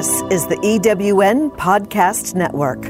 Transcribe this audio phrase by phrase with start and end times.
[0.00, 2.80] This is the EWN Podcast Network.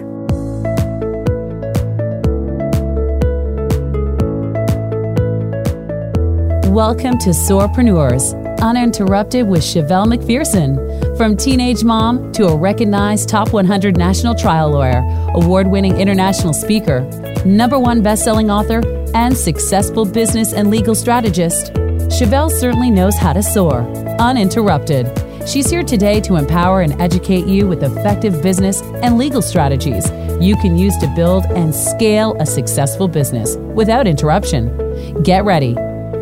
[6.72, 11.16] Welcome to Soarpreneurs, uninterrupted with Chevelle McPherson.
[11.16, 15.02] From teenage mom to a recognized top 100 national trial lawyer,
[15.34, 17.00] award winning international speaker,
[17.44, 18.82] number one best-selling author,
[19.16, 21.72] and successful business and legal strategist,
[22.06, 23.80] Chevelle certainly knows how to soar,
[24.20, 25.08] uninterrupted.
[25.46, 30.10] She's here today to empower and educate you with effective business and legal strategies
[30.40, 35.22] you can use to build and scale a successful business without interruption.
[35.22, 35.74] Get ready,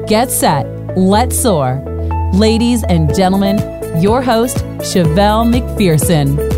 [0.06, 1.82] get set, let's soar.
[2.34, 3.58] Ladies and gentlemen,
[4.02, 6.57] your host, Chevelle McPherson.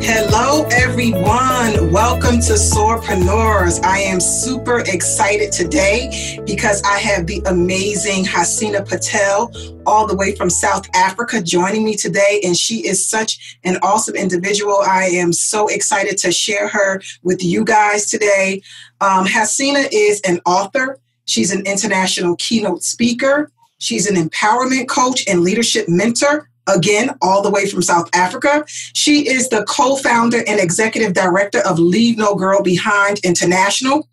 [0.00, 1.90] Hello, everyone.
[1.90, 3.82] Welcome to Soarpreneurs.
[3.84, 9.52] I am super excited today because I have the amazing Haseena Patel
[9.86, 12.40] all the way from South Africa joining me today.
[12.44, 14.78] And she is such an awesome individual.
[14.78, 18.62] I am so excited to share her with you guys today.
[19.00, 25.40] Um, Haseena is an author, she's an international keynote speaker, she's an empowerment coach and
[25.40, 28.64] leadership mentor again, all the way from South Africa.
[28.94, 34.06] She is the co founder and executive director of Leave No Girl Behind International.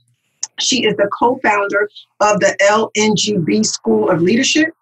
[0.59, 1.89] She is the co founder
[2.21, 4.73] of the LNGB School of Leadership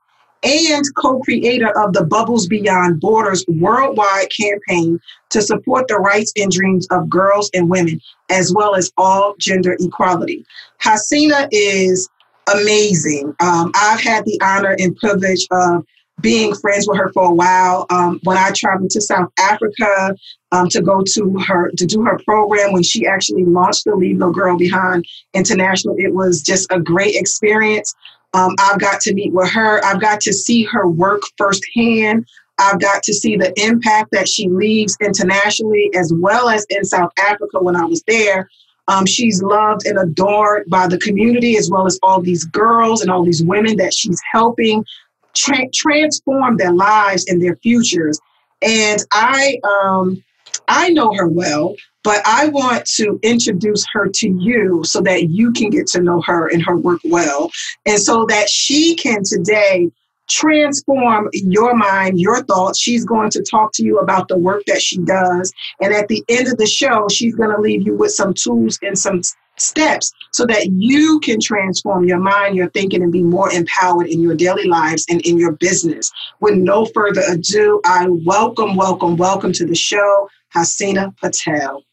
[0.43, 6.51] and co creator of the Bubbles Beyond Borders worldwide campaign to support the rights and
[6.51, 10.45] dreams of girls and women, as well as all gender equality.
[10.81, 12.09] Haseena is
[12.53, 13.33] amazing.
[13.39, 15.85] Um, I've had the honor and privilege of
[16.21, 17.85] being friends with her for a while.
[17.89, 20.15] Um, when I traveled to South Africa
[20.51, 24.17] um, to go to her to do her program, when she actually launched the Leave
[24.17, 27.93] No Girl Behind International, it was just a great experience.
[28.33, 29.83] Um, I've got to meet with her.
[29.85, 32.25] I've got to see her work firsthand.
[32.59, 37.11] I've got to see the impact that she leaves internationally as well as in South
[37.19, 38.49] Africa when I was there.
[38.87, 43.09] Um, she's loved and adored by the community as well as all these girls and
[43.09, 44.85] all these women that she's helping
[45.33, 48.19] tra- transform their lives and their futures.
[48.61, 50.23] And I, um,
[50.67, 55.51] I know her well, but I want to introduce her to you so that you
[55.51, 57.51] can get to know her and her work well,
[57.85, 59.89] and so that she can today
[60.29, 62.79] transform your mind, your thoughts.
[62.79, 65.51] She's going to talk to you about the work that she does.
[65.81, 68.79] And at the end of the show, she's going to leave you with some tools
[68.81, 69.21] and some
[69.57, 74.21] steps so that you can transform your mind, your thinking, and be more empowered in
[74.21, 76.11] your daily lives and in your business.
[76.39, 81.83] With no further ado, I welcome, welcome, welcome to the show, Haseena Patel.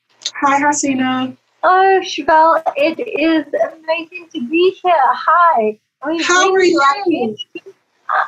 [0.41, 1.37] Hi, Haseena.
[1.62, 4.92] Oh, Chevelle, it is amazing to be here.
[4.97, 5.78] Hi.
[6.22, 7.37] How are you?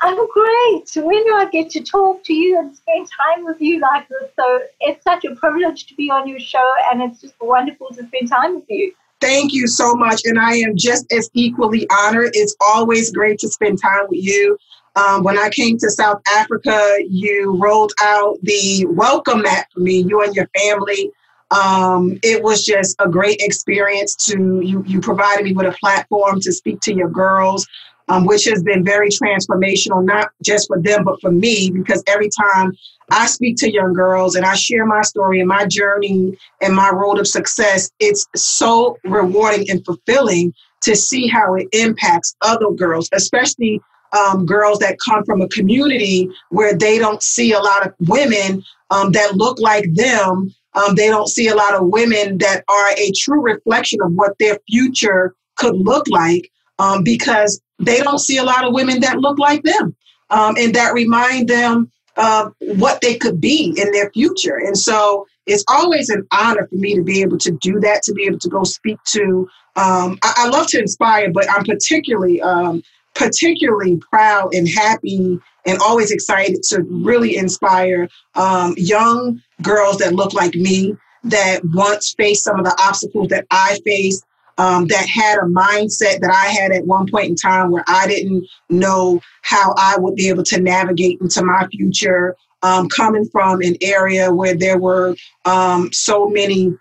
[0.03, 0.91] I'm great.
[0.95, 4.31] When do I get to talk to you and spend time with you like this?
[4.39, 8.07] So it's such a privilege to be on your show, and it's just wonderful to
[8.07, 8.93] spend time with you.
[9.23, 10.23] Thank you so much.
[10.25, 12.33] And I am just as equally honored.
[12.35, 14.59] It's always great to spend time with you.
[14.97, 20.01] Um, when I came to South Africa, you rolled out the welcome mat for me,
[20.01, 21.13] you and your family.
[21.53, 24.83] Um, it was just a great experience to you.
[24.89, 27.65] You provided me with a platform to speak to your girls,
[28.09, 32.29] um, which has been very transformational, not just for them, but for me, because every
[32.29, 32.73] time
[33.11, 36.91] I speak to young girls and I share my story and my journey and my
[36.91, 40.53] road of success, it's so rewarding and fulfilling
[40.83, 43.81] to see how it impacts other girls, especially
[44.13, 48.63] um, girls that come from a community where they don't see a lot of women
[48.91, 50.55] um, that look like them.
[50.75, 54.39] Um, they don't see a lot of women that are a true reflection of what
[54.39, 59.19] their future could look like um, because they don't see a lot of women that
[59.19, 59.95] look like them
[60.31, 64.57] um, and that remind them of what they could be in their future.
[64.57, 68.13] And so it's always an honor for me to be able to do that, to
[68.13, 69.49] be able to go speak to.
[69.77, 72.83] Um, I, I, love to inspire, but I'm particularly um,
[73.15, 80.35] particularly proud and happy and always excited to really inspire um, young girls that look
[80.35, 84.25] like me that once faced some of the obstacles that I faced
[84.63, 88.07] um, that had a mindset that I had at one point in time where I
[88.07, 92.37] didn't know how I would be able to navigate into my future.
[92.63, 95.17] Um, coming from an area where there were
[95.47, 96.73] um, so many,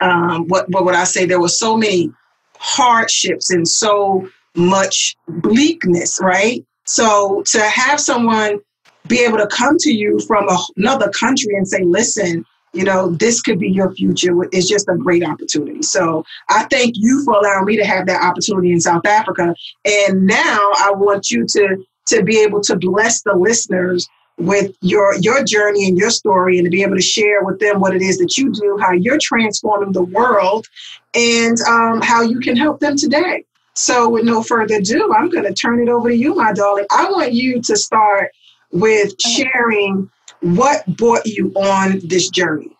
[0.00, 1.26] um, what, what would I say?
[1.26, 2.10] There were so many
[2.58, 6.66] hardships and so much bleakness, right?
[6.86, 8.58] So to have someone
[9.06, 12.44] be able to come to you from another country and say, listen,
[12.76, 14.34] you know, this could be your future.
[14.52, 15.82] It's just a great opportunity.
[15.82, 19.54] So I thank you for allowing me to have that opportunity in South Africa.
[19.84, 24.08] And now I want you to to be able to bless the listeners
[24.38, 27.80] with your your journey and your story and to be able to share with them
[27.80, 30.66] what it is that you do how you're transforming the world
[31.14, 35.44] and um, how you can help them today so with no further ado i'm going
[35.44, 38.30] to turn it over to you my darling i want you to start
[38.72, 40.10] with sharing
[40.54, 42.76] what brought you on this journey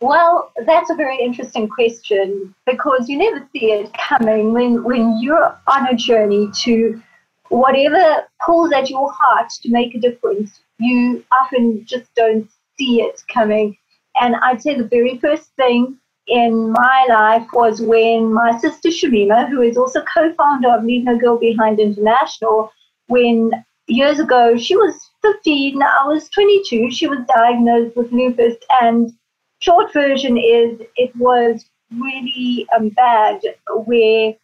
[0.00, 5.54] well, that's a very interesting question because you never see it coming when, when you're
[5.66, 7.00] on a journey to
[7.50, 12.48] whatever pulls at your heart to make a difference, you often just don't
[12.78, 13.76] see it coming.
[14.18, 19.50] And I'd say the very first thing in my life was when my sister Shamima,
[19.50, 22.72] who is also co-founder of Leave No Girl Behind International,
[23.08, 23.50] when
[23.86, 29.12] years ago she was 15, I was 22, she was diagnosed with lupus and
[29.60, 31.64] short version is it was
[31.96, 33.40] really um, bad
[33.84, 34.34] where,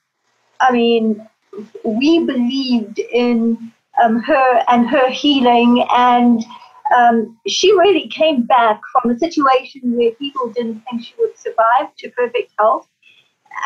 [0.61, 1.27] I mean,
[1.85, 6.45] we believed in um, her and her healing and
[6.95, 11.95] um, she really came back from a situation where people didn't think she would survive
[11.99, 12.89] to perfect health.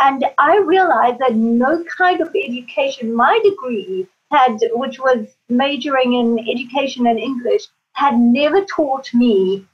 [0.03, 6.39] And I realized that no kind of education, my degree had, which was majoring in
[6.49, 7.63] education and English,
[7.93, 9.67] had never taught me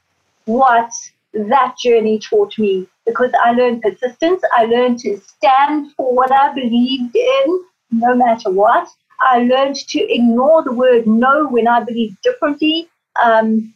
[0.46, 0.90] what
[1.32, 4.42] that journey taught me because I learned persistence.
[4.56, 8.88] I learned to stand for what I believed in, no matter what.
[9.20, 12.88] I learned to ignore the word no when I believed differently.
[13.22, 13.74] Um,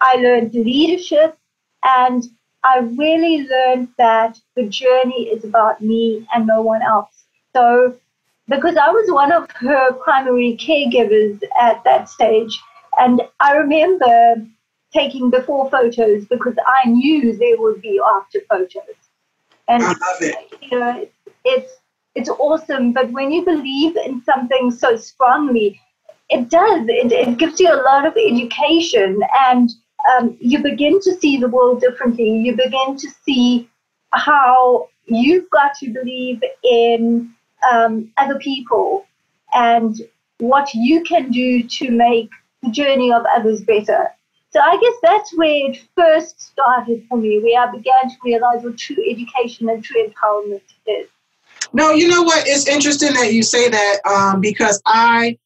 [0.00, 1.36] I learned leadership
[1.82, 2.24] and
[2.62, 7.24] I really learned that the journey is about me and no one else.
[7.54, 7.96] So,
[8.50, 12.60] because I was one of her primary caregivers at that stage,
[12.98, 14.44] and I remember
[14.92, 18.98] taking before photos because I knew there would be after photos.
[19.68, 20.34] And I love it.
[20.60, 21.08] You know,
[21.44, 21.72] it's
[22.16, 22.92] it's awesome.
[22.92, 25.80] But when you believe in something so strongly,
[26.28, 26.86] it does.
[26.88, 29.70] It, it gives you a lot of education, and
[30.12, 32.30] um, you begin to see the world differently.
[32.30, 33.68] You begin to see
[34.12, 37.32] how you've got to believe in
[37.72, 39.06] um, other people
[39.54, 40.00] and
[40.38, 42.30] what you can do to make
[42.62, 44.08] the journey of others better.
[44.50, 48.64] So I guess that's where it first started for me, where I began to realize
[48.64, 51.08] what true education and true empowerment is.
[51.72, 52.48] No, you know what?
[52.48, 55.38] It's interesting that you say that um, because I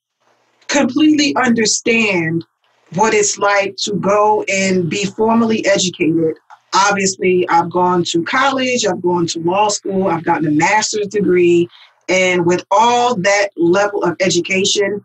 [0.68, 2.46] completely understand
[2.94, 6.36] what it's like to go and be formally educated.
[6.74, 11.68] Obviously, I've gone to college, I've gone to law school, I've gotten a master's degree,
[12.08, 15.04] and with all that level of education,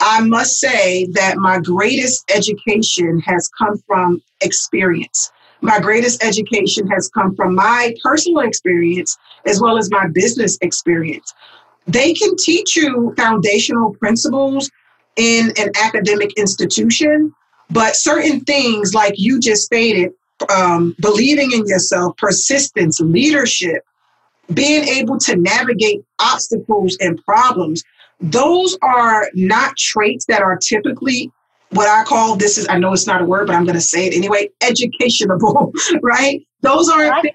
[0.00, 5.32] I must say that my greatest education has come from experience.
[5.60, 11.34] My greatest education has come from my personal experience as well as my business experience.
[11.86, 14.70] They can teach you foundational principles
[15.16, 17.34] in an academic institution,
[17.70, 20.12] but certain things, like you just stated,
[20.54, 23.84] um, believing in yourself, persistence, leadership,
[24.54, 27.82] being able to navigate obstacles and problems,
[28.20, 31.30] those are not traits that are typically
[31.70, 33.80] what I call this is I know it's not a word, but I'm going to
[33.80, 34.48] say it anyway.
[34.62, 35.72] Educationable,
[36.02, 36.40] right?
[36.62, 37.28] Those aren't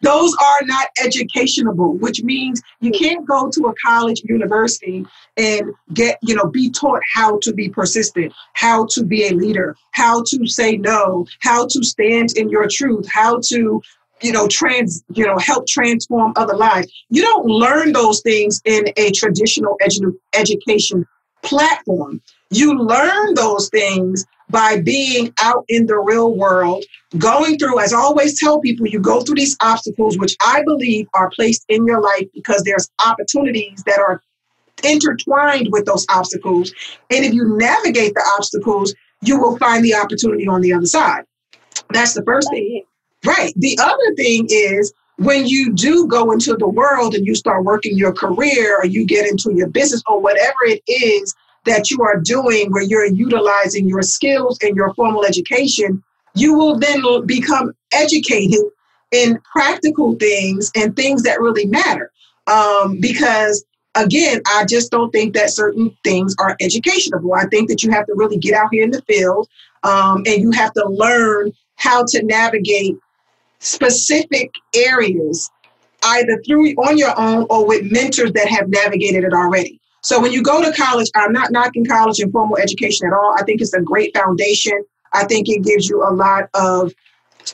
[0.00, 3.04] those are not educationable, which means you hmm.
[3.04, 5.04] can't go to a college, university,
[5.36, 9.76] and get you know be taught how to be persistent, how to be a leader,
[9.92, 13.82] how to say no, how to stand in your truth, how to
[14.22, 16.92] you know, trans, you know, help transform other lives.
[17.10, 21.06] You don't learn those things in a traditional edu- education
[21.42, 22.20] platform.
[22.50, 26.84] You learn those things by being out in the real world,
[27.18, 31.06] going through, as I always tell people, you go through these obstacles, which I believe
[31.14, 34.22] are placed in your life because there's opportunities that are
[34.82, 36.72] intertwined with those obstacles.
[37.10, 41.24] And if you navigate the obstacles, you will find the opportunity on the other side.
[41.90, 42.84] That's the first thing.
[43.24, 43.52] Right.
[43.56, 47.96] The other thing is when you do go into the world and you start working
[47.96, 51.34] your career or you get into your business or whatever it is
[51.64, 56.02] that you are doing where you're utilizing your skills and your formal education,
[56.34, 58.60] you will then become educated
[59.10, 62.12] in practical things and things that really matter.
[62.46, 63.64] Um, because
[63.96, 67.34] again, I just don't think that certain things are educational.
[67.34, 69.48] I think that you have to really get out here in the field
[69.82, 72.96] um, and you have to learn how to navigate
[73.60, 75.50] specific areas,
[76.02, 79.80] either through on your own or with mentors that have navigated it already.
[80.02, 83.34] So when you go to college, I'm not knocking college and formal education at all.
[83.36, 84.84] I think it's a great foundation.
[85.12, 86.92] I think it gives you a lot of,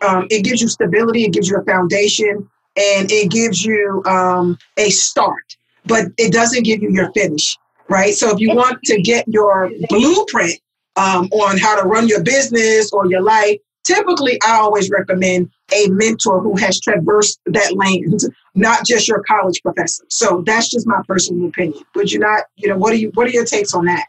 [0.03, 4.59] um, it gives you stability, it gives you a foundation, and it gives you um,
[4.77, 5.57] a start,
[5.87, 7.57] but it doesn't give you your finish,
[7.89, 8.13] right?
[8.15, 10.61] So if you want to get your blueprint,
[10.97, 15.89] um, on how to run your business or your life, typically I always recommend a
[15.89, 18.21] mentor who has traversed that land,
[18.55, 20.05] not just your college professor.
[20.09, 21.85] So that's just my personal opinion.
[21.95, 24.07] Would you not, you know, what are you what are your takes on that?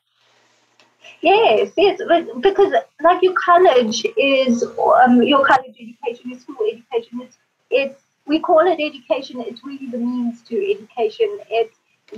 [1.21, 1.99] Yes, yes,
[2.39, 4.63] because like your college is
[5.03, 7.21] um, your college education, your school education.
[7.21, 7.37] It's
[7.71, 9.41] it's we call it education.
[9.41, 11.39] It's really the means to education.
[11.49, 11.77] It's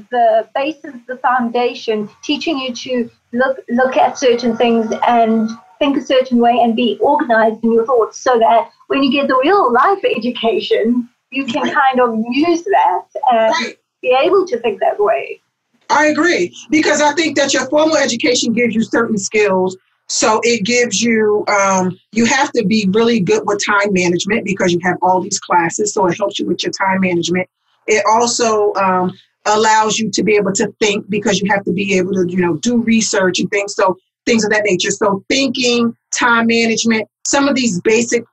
[0.09, 5.49] the basis, the foundation, teaching you to look look at certain things and
[5.79, 9.27] think a certain way and be organized in your thoughts, so that when you get
[9.27, 13.77] the real life education, you can kind of use that and right.
[14.01, 15.41] be able to think that way.
[15.89, 19.77] I agree because I think that your formal education gives you certain skills.
[20.09, 24.71] So it gives you, um, you have to be really good with time management because
[24.71, 25.93] you have all these classes.
[25.93, 27.49] So it helps you with your time management.
[27.87, 31.97] It also um, allows you to be able to think because you have to be
[31.97, 33.75] able to, you know, do research and things.
[33.75, 34.91] So things of that nature.
[34.91, 38.23] So thinking, time management, some of these basic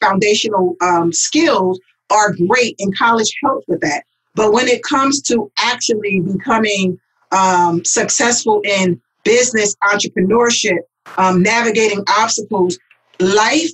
[0.00, 4.04] foundational um, skills are great, and college helps with that.
[4.34, 6.98] But when it comes to actually becoming
[7.32, 10.78] um, successful in business, entrepreneurship,
[11.16, 12.78] um, navigating obstacles,
[13.18, 13.70] life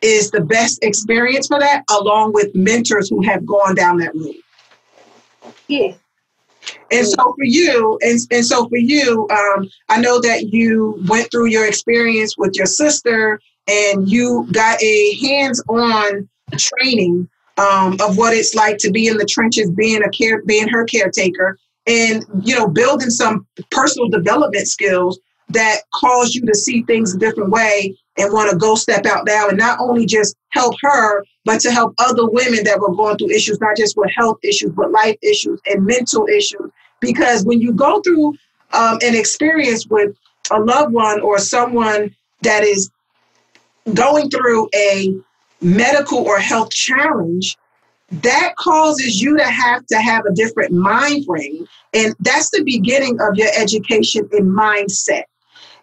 [0.00, 4.36] is the best experience for that, along with mentors who have gone down that route.
[5.68, 5.98] Yes.
[6.90, 11.30] And so for you, and, and so for you, um, I know that you went
[11.30, 18.34] through your experience with your sister and you got a hands-on training um, of what
[18.34, 22.54] it's like to be in the trenches, being a care, being her caretaker, and you
[22.54, 25.18] know, building some personal development skills
[25.50, 29.24] that cause you to see things a different way and want to go step out
[29.26, 33.16] now and not only just help her, but to help other women that were going
[33.16, 36.70] through issues, not just with health issues, but life issues and mental issues.
[37.00, 38.34] Because when you go through
[38.72, 40.14] um, an experience with
[40.50, 42.90] a loved one or someone that is
[43.94, 45.14] going through a
[45.60, 47.56] medical or health challenge,
[48.10, 51.66] that causes you to have to have a different mind frame.
[51.94, 55.24] And that's the beginning of your education in mindset.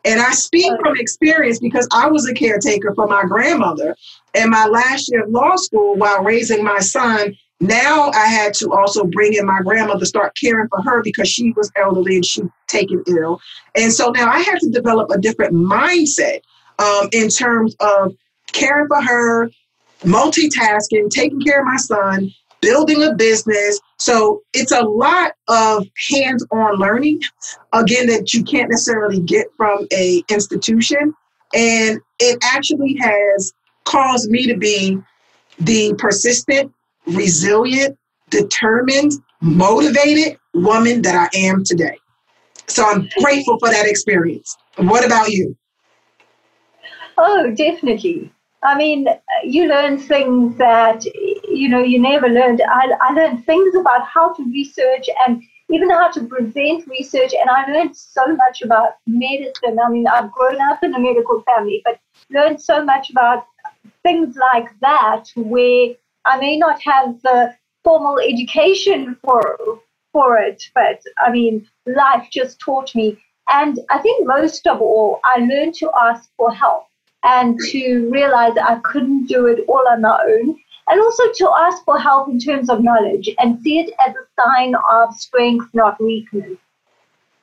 [0.06, 3.96] And I speak from experience because I was a caretaker for my grandmother
[4.36, 7.36] And my last year of law school while raising my son.
[7.60, 11.54] Now I had to also bring in my grandmother, start caring for her because she
[11.54, 13.40] was elderly and she taken ill.
[13.76, 16.42] And so now I had to develop a different mindset
[16.80, 18.14] um, in terms of
[18.52, 19.50] caring for her,
[20.02, 22.30] multitasking, taking care of my son,
[22.66, 23.80] building a business.
[24.00, 27.22] So it's a lot of hands-on learning,
[27.74, 31.14] again, that you can't necessarily get from a institution.
[31.54, 33.54] And it actually has
[33.84, 34.98] caused me to be
[35.60, 36.74] the persistent,
[37.06, 37.98] resilient,
[38.32, 41.98] determined, motivated woman that I am today.
[42.68, 44.58] So I'm grateful for that experience.
[44.78, 45.56] What about you?
[47.18, 48.32] Oh, definitely.
[48.64, 49.08] I mean,
[49.44, 51.06] you learn things that,
[51.56, 52.62] you know, you never learned.
[52.62, 57.34] I, I learned things about how to research and even how to present research.
[57.40, 59.80] And I learned so much about medicine.
[59.84, 63.46] I mean, I've grown up in a medical family, but learned so much about
[64.04, 65.90] things like that where
[66.26, 69.58] I may not have the formal education for
[70.12, 73.18] for it, but I mean, life just taught me.
[73.50, 76.86] And I think most of all, I learned to ask for help
[77.24, 80.56] and to realize I couldn't do it all on my own.
[80.88, 84.42] And also to ask for help in terms of knowledge and see it as a
[84.42, 86.58] sign of strength, not weakness.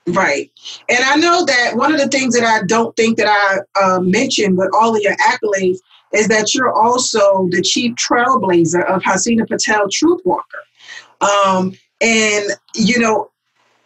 [0.06, 0.50] Right.
[0.88, 4.00] And I know that one of the things that I don't think that I uh,
[4.00, 5.78] mentioned with all of your accolades
[6.12, 10.58] is that you're also the chief trailblazer of Haseena Patel Truth Walker.
[11.20, 13.30] Um, and, you know,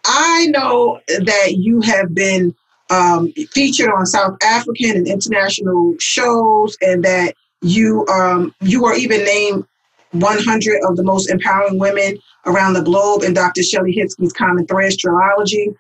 [0.05, 2.55] I know that you have been
[2.91, 9.25] um, featured on South African and international shows, and that you um, you are even
[9.25, 9.65] named
[10.13, 13.63] 100 of the most empowering women around the globe in Dr.
[13.63, 15.75] Shelley Hitsky's Common Threads trilogy.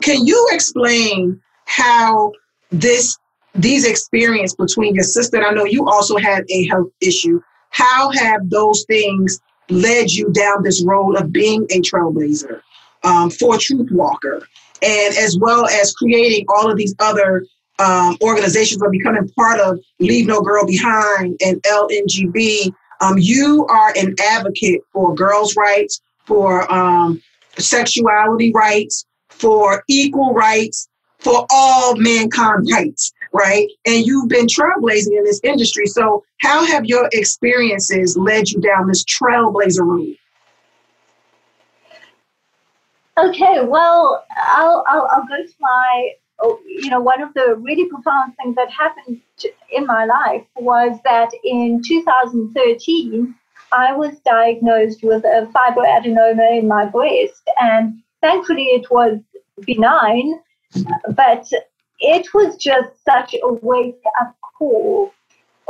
[0.00, 2.32] Can you explain how
[2.70, 3.18] this
[3.54, 7.40] these experience between your sister and I know you also had a health issue.
[7.70, 9.40] How have those things
[9.70, 12.60] led you down this road of being a trailblazer
[13.02, 14.46] um, for Truth Walker?
[14.82, 17.46] and as well as creating all of these other
[17.78, 23.92] um, organizations are becoming part of Leave No Girl Behind and LNGB, um, you are
[23.96, 27.22] an advocate for girls' rights, for um,
[27.58, 33.68] sexuality rights, for equal rights, for all mankind rights, right?
[33.86, 35.86] And you've been trailblazing in this industry.
[35.86, 40.16] So, how have your experiences led you down this trailblazer route?
[43.18, 47.88] Okay, well, I'll, I'll, I'll go to my Oh, you know, one of the really
[47.88, 49.20] profound things that happened
[49.72, 53.34] in my life was that in 2013,
[53.72, 59.18] I was diagnosed with a fibroadenoma in my breast, and thankfully it was
[59.62, 60.40] benign,
[61.14, 61.50] but
[62.00, 65.12] it was just such a wake up call.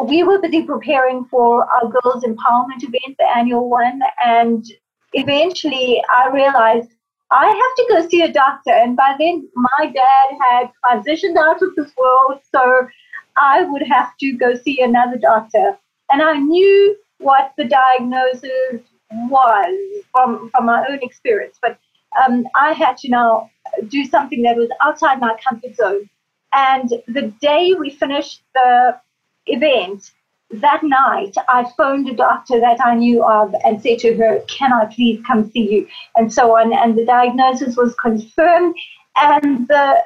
[0.03, 4.65] We were busy preparing for our Girls Empowerment event, the annual one, and
[5.13, 6.91] eventually I realized
[7.31, 8.71] I have to go see a doctor.
[8.71, 12.89] And by then, my dad had transitioned out of this world, so
[13.37, 15.77] I would have to go see another doctor.
[16.11, 21.79] And I knew what the diagnosis was from, from my own experience, but
[22.25, 23.51] um, I had to now
[23.89, 26.09] do something that was outside my comfort zone.
[26.53, 28.99] And the day we finished the
[29.47, 30.11] event,
[30.51, 34.73] that night, I phoned a doctor that I knew of and said to her, Can
[34.73, 35.89] I please come see you?
[36.15, 36.73] And so on.
[36.73, 38.77] And the diagnosis was confirmed.
[39.17, 40.03] And the,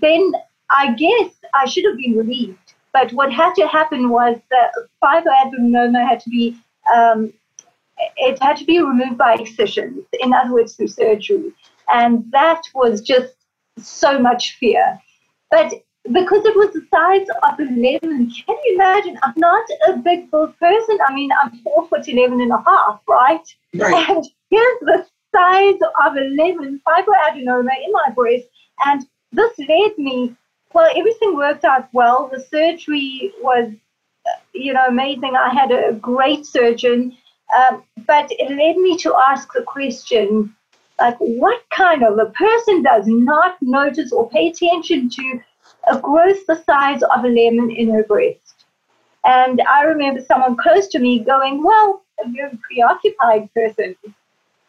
[0.00, 0.32] then
[0.70, 2.74] I guess I should have been relieved.
[2.92, 6.56] But what had to happen was that fibroadenoma had to be
[6.94, 7.32] um,
[8.16, 11.52] it had to be removed by excision, in other words, through surgery.
[11.92, 13.34] And that was just
[13.78, 14.98] so much fear.
[15.50, 19.18] But because it was the size of 11, can you imagine?
[19.22, 20.98] I'm not a big built person.
[21.06, 23.46] I mean, I'm four foot 11 and a half, right?
[23.74, 24.08] right.
[24.08, 28.46] And here's the size of 11 fibroadenoma in my breast.
[28.86, 30.34] And this led me,
[30.72, 32.30] well, everything worked out well.
[32.32, 33.70] The surgery was,
[34.54, 35.36] you know, amazing.
[35.36, 37.16] I had a great surgeon.
[37.56, 40.54] Um, but it led me to ask the question,
[40.98, 45.40] like, what kind of a person does not notice or pay attention to
[45.88, 48.64] a growth the size of a lemon in her breast.
[49.24, 53.96] And I remember someone close to me going, Well, a preoccupied person,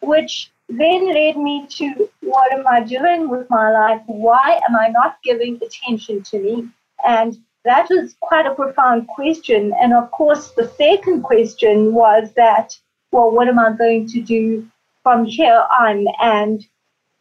[0.02, 4.02] which then led me to what am I doing with my life?
[4.06, 6.70] Why am I not giving attention to me?
[7.06, 9.74] And that was quite a profound question.
[9.80, 12.78] And of course, the second question was that,
[13.12, 14.68] well, what am I going to do
[15.04, 16.08] from here on?
[16.22, 16.66] And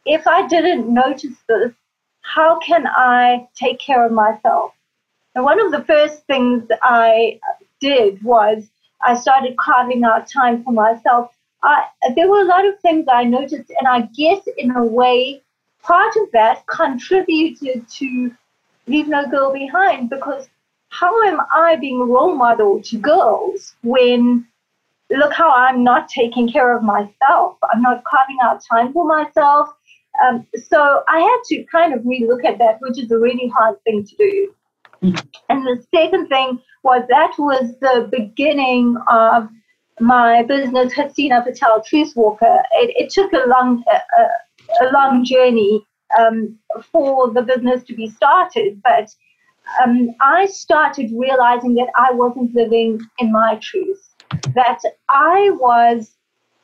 [0.05, 1.73] if I didn't notice this,
[2.33, 4.71] how can I take care of myself?
[5.35, 7.39] And one of the first things I
[7.81, 8.69] did was
[9.01, 11.31] I started carving out time for myself.
[11.63, 15.41] I, there were a lot of things I noticed, and I guess in a way,
[15.83, 18.31] part of that contributed to
[18.87, 20.47] Leave No Girl Behind because
[20.89, 24.47] how am I being a role model to girls when
[25.09, 27.57] look how I'm not taking care of myself?
[27.73, 29.69] I'm not carving out time for myself.
[30.23, 33.81] Um, so I had to kind of relook at that, which is a really hard
[33.83, 34.53] thing to do.
[35.03, 35.27] Mm-hmm.
[35.49, 39.49] And the second thing was that was the beginning of
[39.99, 42.61] my business, Haseena Patel Truth Walker.
[42.73, 45.85] It, it took a long, a, a long journey
[46.19, 46.57] um,
[46.91, 49.09] for the business to be started, but
[49.83, 54.01] um, I started realizing that I wasn't living in my truth,
[54.53, 54.79] that
[55.09, 56.11] I was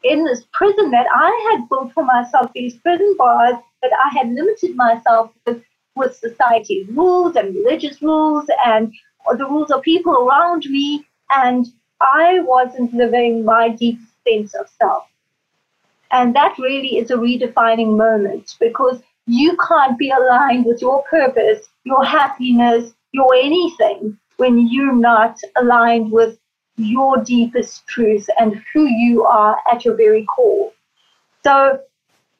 [0.04, 4.30] in this prison that I had built for myself, these prison bars that I had
[4.30, 5.64] limited myself with,
[5.96, 8.94] with society's rules and religious rules and
[9.38, 11.06] the rules of people around me.
[11.30, 11.68] And
[12.00, 15.06] I wasn't living my deep sense of self.
[16.12, 21.68] And that really is a redefining moment because you can't be aligned with your purpose,
[21.84, 26.38] your happiness, your anything when you're not aligned with
[26.78, 30.72] your deepest truth and who you are at your very core.
[31.44, 31.80] So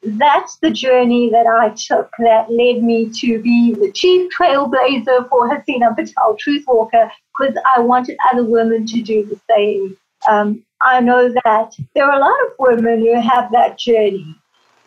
[0.02, 5.48] that's the journey that I took that led me to be the chief trailblazer for
[5.48, 9.96] Haseena Patel Truth Walker because I wanted other women to do the same.
[10.28, 14.36] Um, I know that there are a lot of women who have that journey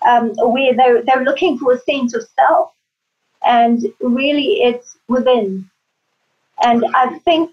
[0.08, 2.72] um, where they're, they're looking for a sense of self,
[3.46, 5.70] and really it's within.
[6.64, 7.52] And I think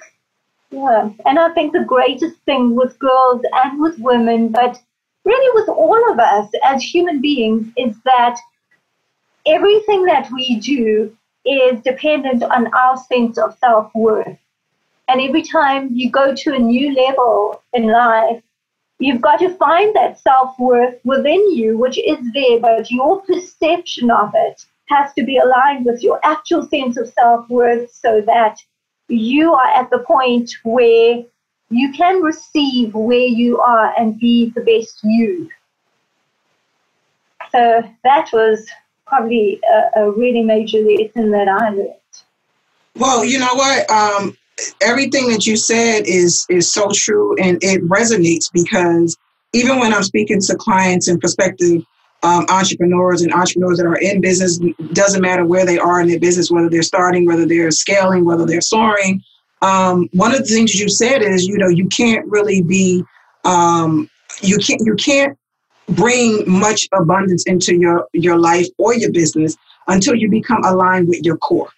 [0.71, 4.81] yeah, and I think the greatest thing with girls and with women, but
[5.25, 8.39] really with all of us as human beings, is that
[9.47, 14.39] everything that we do is dependent on our sense of self worth.
[15.09, 18.43] And every time you go to a new level in life,
[18.99, 24.11] you've got to find that self worth within you, which is there, but your perception
[24.11, 28.59] of it has to be aligned with your actual sense of self worth so that
[29.09, 31.25] you are at the point where
[31.71, 35.51] you can receive where you are and be the best you.
[37.53, 38.69] So that was
[39.07, 41.95] probably a, a really major lesson that I learned.
[42.95, 43.91] Well, you know what?
[43.91, 44.37] Um,
[44.83, 49.17] everything that you said is is so true, and it resonates because
[49.53, 51.83] even when I'm speaking to clients and prospective
[52.23, 54.59] um, entrepreneurs and entrepreneurs that are in business.
[54.93, 58.45] Doesn't matter where they are in their business, whether they're starting, whether they're scaling, whether
[58.45, 59.23] they're soaring.
[59.63, 63.05] Um, one of the things you said is, you know, you can't really be,
[63.45, 64.09] um,
[64.41, 65.37] you can't, you can't
[65.91, 69.57] bring much abundance into your your life or your business
[69.89, 71.71] until you become aligned with your core.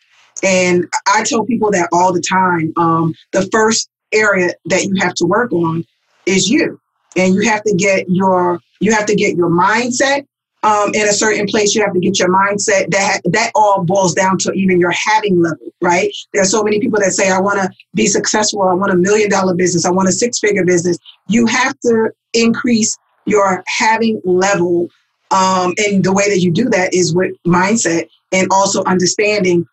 [0.42, 2.72] And I tell people that all the time.
[2.76, 5.85] Um, the first area that you have to work on
[6.26, 6.81] is you,
[7.16, 10.26] and you have to get your you have to get your mindset
[10.62, 11.75] um, in a certain place.
[11.75, 12.90] You have to get your mindset.
[12.90, 16.12] That that all boils down to even your having level, right?
[16.33, 18.62] There are so many people that say, "I want to be successful.
[18.62, 19.85] I want a million dollar business.
[19.85, 22.96] I want a six figure business." You have to increase
[23.27, 24.88] your having level,
[25.31, 29.66] um, and the way that you do that is with mindset and also understanding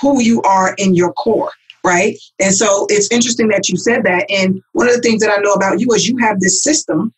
[0.00, 1.50] who you are in your core
[1.86, 2.16] right?
[2.40, 4.24] And so it's interesting that you said that.
[4.30, 7.12] And one of the things that I know about you is you have this system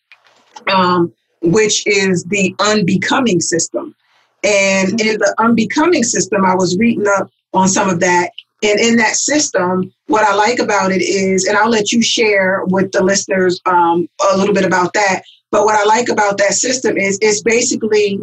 [0.74, 1.12] um,
[1.46, 3.94] which is the unbecoming system.
[4.42, 8.30] And in the unbecoming system, I was reading up on some of that.
[8.62, 12.62] And in that system, what I like about it is, and I'll let you share
[12.66, 15.22] with the listeners um, a little bit about that.
[15.50, 18.18] But what I like about that system is it's basically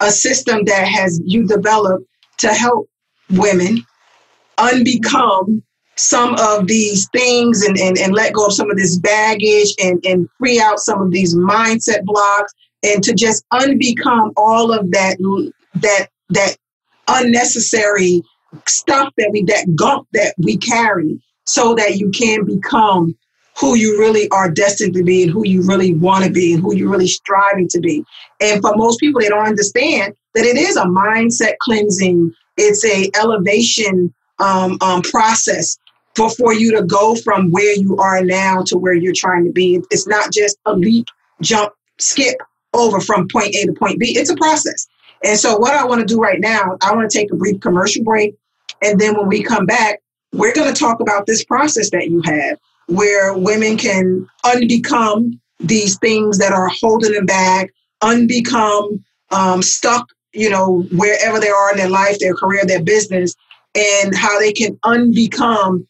[0.00, 2.06] a system that has you developed
[2.38, 2.88] to help
[3.30, 3.84] women
[4.58, 5.62] unbecome
[6.00, 10.02] some of these things and, and, and let go of some of this baggage and,
[10.06, 15.18] and free out some of these mindset blocks and to just unbecome all of that
[15.74, 16.56] that that
[17.08, 18.22] unnecessary
[18.66, 23.14] stuff that we that gunk that we carry so that you can become
[23.58, 26.62] who you really are destined to be and who you really want to be and
[26.62, 28.02] who you're really striving to be.
[28.40, 32.32] And for most people, they don't understand that it is a mindset cleansing.
[32.56, 35.76] It's a elevation um, um, process
[36.14, 39.52] for, for you to go from where you are now to where you're trying to
[39.52, 39.80] be.
[39.90, 41.06] It's not just a leap,
[41.40, 42.36] jump, skip
[42.74, 44.16] over from point A to point B.
[44.16, 44.86] It's a process.
[45.24, 47.60] And so, what I want to do right now, I want to take a brief
[47.60, 48.34] commercial break.
[48.82, 50.00] And then when we come back,
[50.32, 55.98] we're going to talk about this process that you have where women can unbecome these
[55.98, 61.76] things that are holding them back, unbecome um, stuck, you know, wherever they are in
[61.76, 63.34] their life, their career, their business,
[63.74, 65.86] and how they can unbecome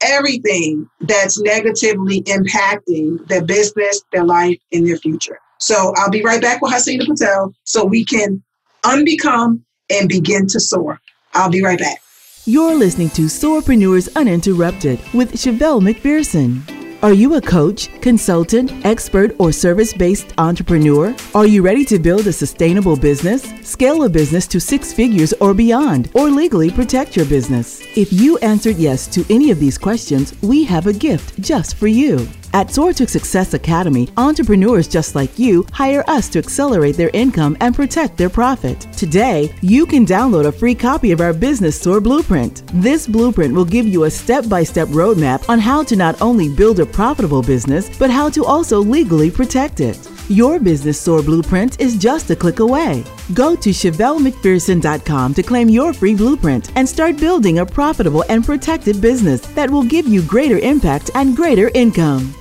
[0.00, 5.38] everything that's negatively impacting their business, their life, and their future.
[5.58, 8.42] So I'll be right back with Haseena Patel so we can
[8.84, 11.00] unbecome and begin to soar.
[11.32, 11.98] I'll be right back.
[12.46, 16.73] You're listening to Soarpreneurs Uninterrupted with Chevelle McPherson.
[17.04, 21.14] Are you a coach, consultant, expert, or service based entrepreneur?
[21.34, 25.52] Are you ready to build a sustainable business, scale a business to six figures or
[25.52, 27.82] beyond, or legally protect your business?
[27.94, 31.88] If you answered yes to any of these questions, we have a gift just for
[31.88, 32.26] you.
[32.54, 37.56] At Soar to Success Academy, entrepreneurs just like you hire us to accelerate their income
[37.60, 38.82] and protect their profit.
[38.92, 42.62] Today, you can download a free copy of our Business Soar Blueprint.
[42.74, 46.48] This blueprint will give you a step by step roadmap on how to not only
[46.48, 49.98] build a profitable business, but how to also legally protect it.
[50.28, 53.02] Your Business Soar Blueprint is just a click away.
[53.34, 59.00] Go to ChevelleMcPherson.com to claim your free blueprint and start building a profitable and protected
[59.00, 62.32] business that will give you greater impact and greater income.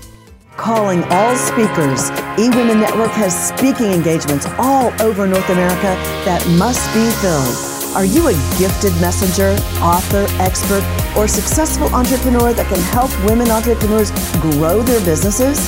[0.57, 7.09] Calling all speakers, eWomen Network has speaking engagements all over North America that must be
[7.21, 7.72] filled.
[7.95, 10.83] Are you a gifted messenger, author, expert,
[11.15, 14.09] or successful entrepreneur that can help women entrepreneurs
[14.41, 15.59] grow their businesses?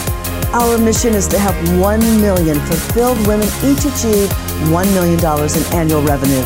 [0.52, 4.30] Our mission is to help 1 million fulfilled women each achieve
[4.74, 6.42] $1 million in annual revenue.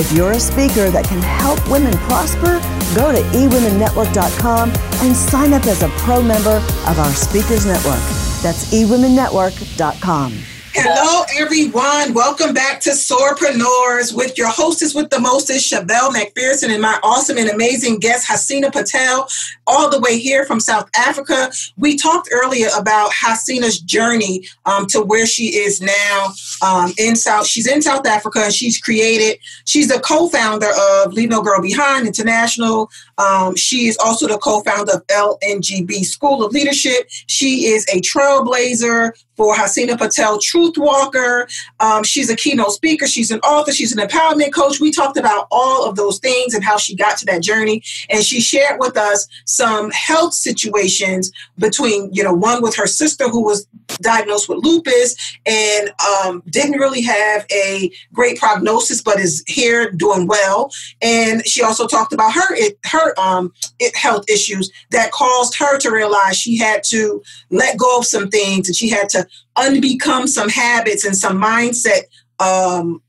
[0.00, 2.58] If you're a speaker that can help women prosper,
[2.94, 8.00] go to eWomenNetwork.com and sign up as a pro member of our Speakers Network.
[8.40, 10.57] That's eWomenNetwork.com.
[10.72, 12.12] Hello, everyone.
[12.12, 17.38] Welcome back to Soarpreneurs with your hostess with the mostest, Chevelle McPherson, and my awesome
[17.38, 19.28] and amazing guest, Haseena Patel,
[19.66, 21.50] all the way here from South Africa.
[21.78, 27.46] We talked earlier about Haseena's journey um, to where she is now um, in South.
[27.46, 29.40] She's in South Africa, and she's created.
[29.64, 32.90] She's the co-founder of Leave No Girl Behind International.
[33.16, 37.08] Um, she is also the co-founder of LNGB School of Leadership.
[37.26, 41.48] She is a trailblazer for Haseena Patel Truth Walker.
[41.80, 43.06] Um, she's a keynote speaker.
[43.06, 43.72] She's an author.
[43.72, 44.80] She's an empowerment coach.
[44.80, 47.82] We talked about all of those things and how she got to that journey.
[48.10, 53.28] And she shared with us some health situations between, you know, one with her sister
[53.28, 53.66] who was
[54.02, 55.14] diagnosed with lupus
[55.46, 60.70] and um, didn't really have a great prognosis, but is here doing well.
[61.00, 63.52] And she also talked about her her um,
[63.94, 68.68] health issues that caused her to realize she had to let go of some things
[68.68, 72.02] and she had to unbecome some habits and some mindset
[72.40, 73.02] um,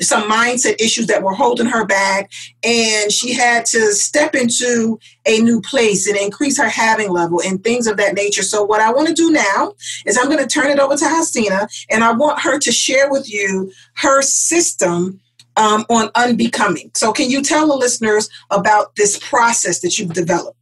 [0.00, 2.30] some mindset issues that were holding her back,
[2.62, 7.62] and she had to step into a new place and increase her having level and
[7.62, 8.42] things of that nature.
[8.42, 9.74] So, what I want to do now
[10.06, 13.10] is I'm going to turn it over to Haseena, and I want her to share
[13.10, 15.20] with you her system
[15.56, 16.90] um, on unbecoming.
[16.94, 20.58] So, can you tell the listeners about this process that you've developed?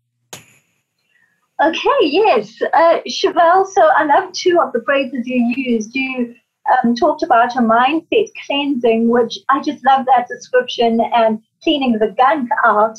[1.62, 2.60] Okay, yes.
[2.74, 5.94] Uh, so I love two of the phrases you used.
[5.94, 6.34] You
[6.82, 12.14] um, talked about a mindset cleansing, which I just love that description, and cleaning the
[12.18, 12.98] gunk out.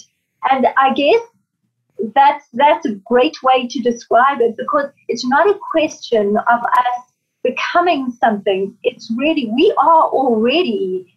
[0.50, 1.22] And I guess
[2.16, 7.12] that's that's a great way to describe it because it's not a question of us
[7.44, 8.78] becoming something.
[8.84, 11.14] It's really we are already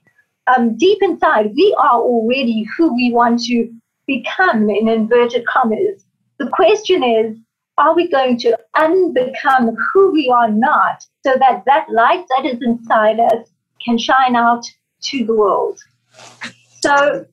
[0.49, 1.53] um, deep inside.
[1.55, 3.73] We are already who we want to
[4.09, 6.06] become in inverted commas.
[6.39, 7.37] The question is,
[7.79, 12.59] are we going to unbecome who we are not so that that light that is
[12.63, 13.49] inside us
[13.85, 14.65] can shine out
[15.05, 15.79] to the world?
[16.81, 17.27] So,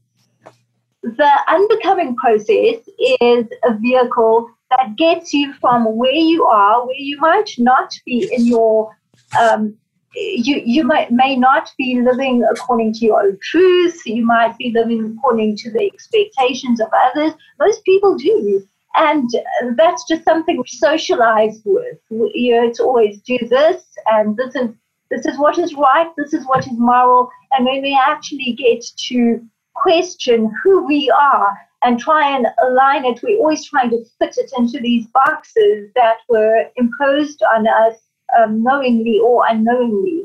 [1.02, 2.82] the unbecoming process
[3.22, 8.30] is a vehicle that gets you from where you are, where you might not be
[8.32, 8.96] in your,
[9.39, 9.78] um,
[10.16, 14.02] you, you might, may not be living according to your own truth.
[14.06, 17.34] You might be living according to the expectations of others.
[17.60, 18.68] Most people do.
[18.95, 19.29] And
[19.75, 21.97] that's just something we socialize with.
[22.10, 24.69] You know, it's always do this, and this is
[25.10, 27.29] this is what is right, this is what is moral.
[27.51, 29.41] And when we actually get to
[29.75, 34.51] question who we are and try and align it, we're always trying to fit it
[34.58, 37.95] into these boxes that were imposed on us
[38.38, 40.23] um, knowingly or unknowingly.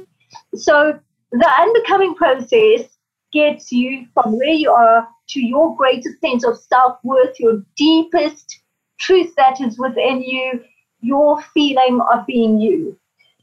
[0.55, 0.99] So
[1.33, 2.98] the unbecoming process
[3.33, 8.61] gets you from where you are to your greatest sense of self worth, your deepest
[8.99, 10.63] truth that is within you,
[11.01, 12.99] your feeling of being you.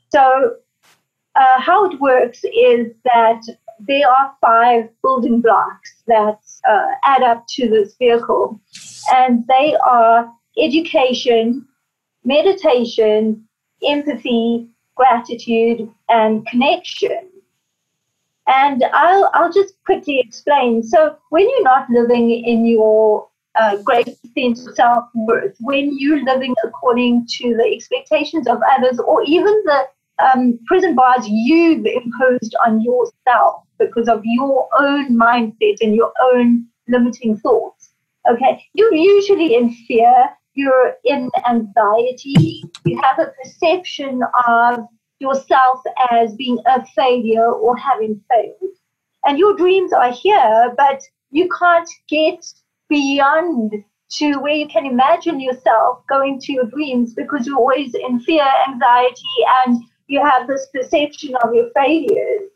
[0.09, 0.55] So,
[1.35, 3.41] uh, how it works is that
[3.79, 8.59] there are five building blocks that uh, add up to this vehicle,
[9.13, 11.67] and they are education,
[12.23, 13.45] meditation,
[13.85, 17.29] empathy, gratitude, and connection.
[18.47, 20.83] And I'll, I'll just quickly explain.
[20.83, 26.23] So, when you're not living in your uh, great sense of self worth, when you're
[26.23, 29.87] living according to the expectations of others, or even the
[30.19, 36.65] um, prison bars you've imposed on yourself because of your own mindset and your own
[36.87, 37.91] limiting thoughts.
[38.29, 44.87] Okay, you're usually in fear, you're in anxiety, you have a perception of
[45.25, 48.75] yourself as being a failure or having failed.
[49.25, 52.45] And your dreams are here, but you can't get
[52.89, 53.73] beyond
[54.17, 58.47] to where you can imagine yourself going to your dreams because you're always in fear,
[58.67, 59.35] anxiety,
[59.65, 62.49] and you have this perception of your failures.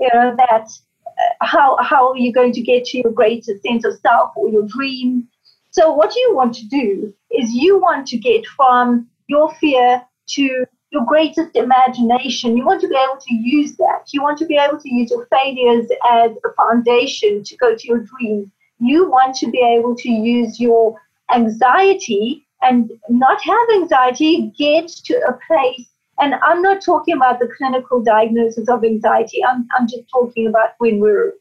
[0.00, 0.68] You know that
[1.06, 4.48] uh, how how are you going to get to your greatest sense of self or
[4.48, 5.28] your dream?
[5.70, 10.66] So what you want to do is you want to get from your fear to
[10.94, 12.56] your greatest imagination.
[12.56, 14.04] You want to be able to use that.
[14.12, 17.88] You want to be able to use your failures as a foundation to go to
[17.88, 18.48] your dreams.
[18.78, 20.96] You want to be able to use your
[21.34, 25.88] anxiety and not have anxiety, get to a place.
[26.20, 29.44] And I'm not talking about the clinical diagnosis of anxiety.
[29.44, 31.34] I'm, I'm just talking about when we're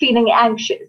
[0.00, 0.88] feeling anxious.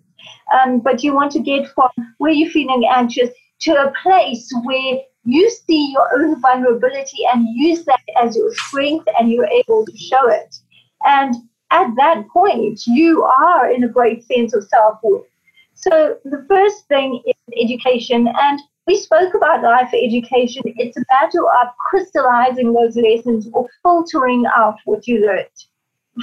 [0.54, 1.89] Um, but you want to get from
[2.20, 7.84] where you're feeling anxious to a place where you see your own vulnerability and use
[7.84, 10.56] that as your strength and you're able to show it.
[11.04, 11.36] And
[11.70, 15.26] at that point, you are in a great sense of self worth.
[15.74, 18.30] So the first thing is education.
[18.40, 20.63] And we spoke about life education.
[20.66, 25.58] It's a matter of crystallizing those lessons or filtering out what you learned.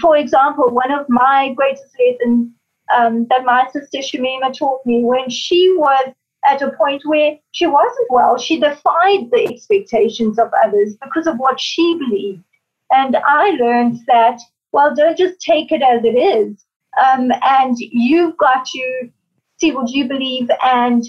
[0.00, 2.52] For example, one of my greatest lessons
[2.96, 6.14] um, that my sister Shamima taught me when she was
[6.46, 8.38] at a point where she wasn't well.
[8.38, 12.42] She defied the expectations of others because of what she believed.
[12.90, 14.38] And I learned that,
[14.72, 16.64] well, don't just take it as it is.
[17.02, 19.10] Um, and you've got to
[19.58, 21.04] see what you believe, and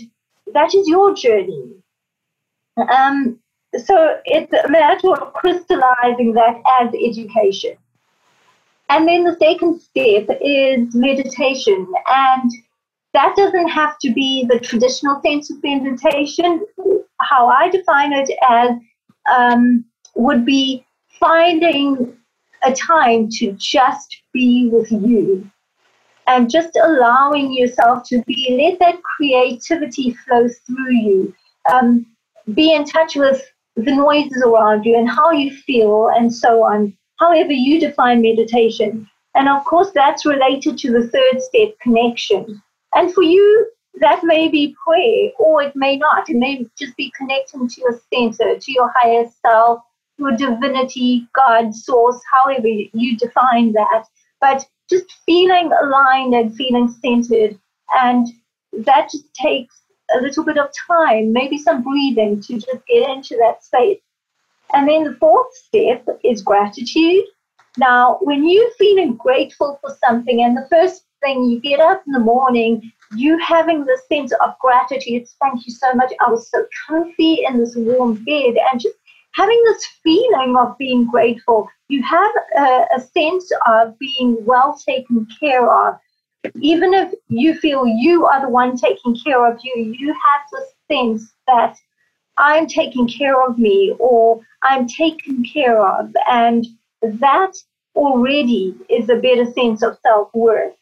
[0.54, 1.74] that is your journey.
[2.78, 3.40] Um,
[3.78, 7.76] so it's a matter of crystallizing that as education.
[8.90, 11.88] And then the second step is meditation.
[12.08, 12.52] And
[13.16, 16.66] that doesn't have to be the traditional sense of meditation.
[17.22, 18.72] How I define it as
[19.34, 20.86] um, would be
[21.18, 22.18] finding
[22.64, 25.50] a time to just be with you
[26.28, 31.34] and just allowing yourself to be, let that creativity flow through you.
[31.72, 32.06] Um,
[32.54, 33.42] be in touch with
[33.78, 39.10] the noises around you and how you feel and so on, however you define meditation.
[39.36, 42.62] And of course, that's related to the third step connection.
[42.96, 46.30] And for you, that may be prayer or it may not.
[46.30, 49.82] It may just be connecting to your center, to your higher self,
[50.18, 54.06] your divinity, God, source, however you define that.
[54.42, 57.60] But just feeling aligned and feeling centered.
[57.94, 58.28] And
[58.74, 59.82] that just takes
[60.16, 64.00] a little bit of time, maybe some breathing to just get into that space.
[64.74, 67.26] And then the fourth step is gratitude.
[67.78, 72.14] Now, when you're feeling grateful for something, and the first thing you get up in
[72.14, 76.14] the morning, you having the sense of gratitude, thank you so much.
[76.26, 78.96] I was so comfy in this warm bed, and just
[79.32, 85.28] having this feeling of being grateful, you have a, a sense of being well taken
[85.40, 85.96] care of.
[86.62, 90.66] Even if you feel you are the one taking care of you, you have the
[90.94, 91.76] sense that
[92.38, 96.14] I'm taking care of me or I'm taken care of.
[96.30, 96.68] And
[97.02, 97.54] that
[97.96, 100.76] already is a better sense of self worth.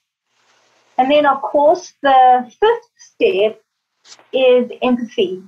[0.98, 3.62] And then, of course, the fifth step
[4.32, 5.44] is empathy.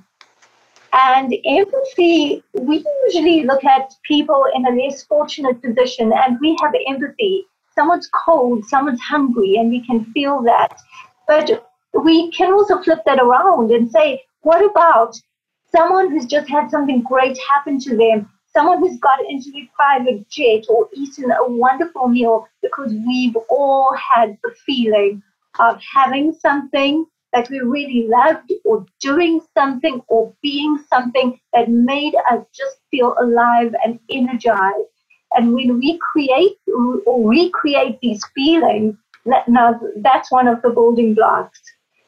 [0.92, 6.72] And empathy, we usually look at people in a less fortunate position and we have
[6.88, 7.44] empathy.
[7.74, 10.80] Someone's cold, someone's hungry, and we can feel that.
[11.28, 15.14] But we can also flip that around and say, what about
[15.70, 18.30] someone who's just had something great happen to them?
[18.54, 23.94] Someone who's got into a private jet or eaten a wonderful meal because we've all
[24.14, 25.22] had the feeling
[25.58, 32.14] of having something that we really loved or doing something or being something that made
[32.30, 34.88] us just feel alive and energized.
[35.32, 38.96] And when we create or recreate these feelings,
[39.48, 41.60] now that's one of the building blocks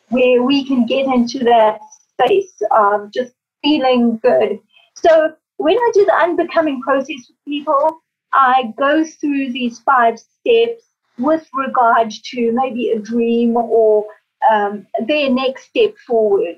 [0.09, 1.81] where we can get into that
[2.13, 3.33] space of just
[3.63, 4.59] feeling good.
[4.95, 8.01] So when I do the unbecoming process with people,
[8.33, 10.85] I go through these five steps
[11.19, 14.07] with regard to maybe a dream or
[14.51, 16.57] um, their next step forward.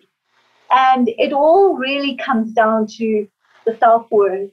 [0.70, 3.26] And it all really comes down to
[3.66, 4.50] the self worth.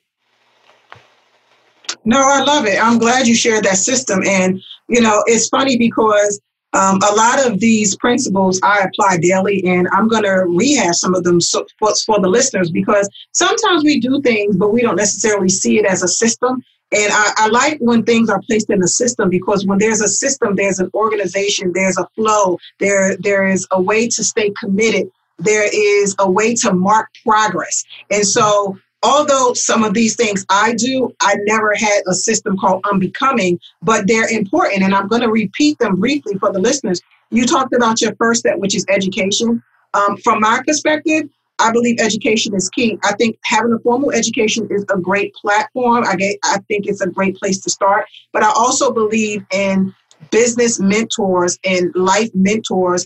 [2.05, 2.81] No, I love it.
[2.81, 4.23] I'm glad you shared that system.
[4.25, 6.39] And, you know, it's funny because
[6.73, 11.15] um, a lot of these principles I apply daily, and I'm going to rehash some
[11.15, 14.95] of them so, for, for the listeners because sometimes we do things, but we don't
[14.95, 16.63] necessarily see it as a system.
[16.93, 20.07] And I, I, like when things are placed in a system because when there's a
[20.07, 25.11] system, there's an organization, there's a flow, there there is a way to stay committed,
[25.37, 27.83] there is a way to mark progress.
[28.09, 32.85] And so although some of these things I do, I never had a system called
[32.89, 34.83] Unbecoming, but they're important.
[34.83, 37.01] And I'm going to repeat them briefly for the listeners.
[37.31, 39.61] You talked about your first step, which is education.
[39.93, 42.97] Um, from my perspective, I believe education is key.
[43.03, 46.05] I think having a formal education is a great platform.
[46.07, 48.05] I, get, I think it's a great place to start.
[48.31, 49.93] But I also believe in
[50.31, 53.05] business mentors and life mentors,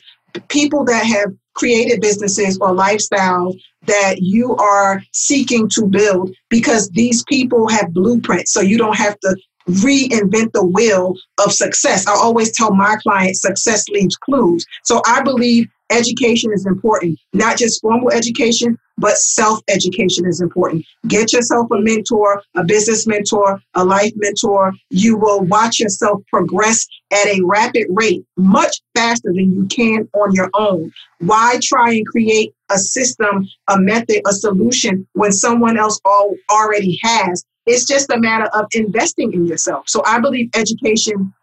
[0.49, 7.23] people that have created businesses or lifestyles that you are seeking to build because these
[7.23, 8.53] people have blueprints.
[8.53, 9.35] So you don't have to
[9.67, 12.07] reinvent the wheel of success.
[12.07, 14.65] I always tell my clients success leaves clues.
[14.83, 20.85] So I believe education is important, not just formal education, but self education is important.
[21.07, 24.73] Get yourself a mentor, a business mentor, a life mentor.
[24.89, 30.33] You will watch yourself progress at a rapid rate, much faster than you can on
[30.33, 30.91] your own.
[31.19, 36.99] Why try and create a system, a method, a solution when someone else all, already
[37.03, 37.43] has?
[37.65, 39.87] It's just a matter of investing in yourself.
[39.87, 41.33] So I believe education